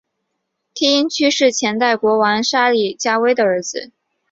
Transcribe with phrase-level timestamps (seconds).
[0.73, 3.91] 梯因屈是前代国王沙里伽维的儿子。